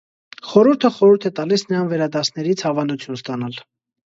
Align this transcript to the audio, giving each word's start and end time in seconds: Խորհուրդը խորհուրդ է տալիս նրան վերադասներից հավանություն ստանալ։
Խորհուրդը 0.51 0.91
խորհուրդ 0.95 1.27
է 1.31 1.33
տալիս 1.41 1.65
նրան 1.67 1.91
վերադասներից 1.91 2.67
հավանություն 2.69 3.21
ստանալ։ 3.21 3.63